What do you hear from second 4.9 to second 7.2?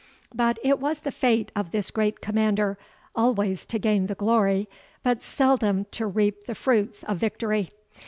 but seldom to reap the fruits of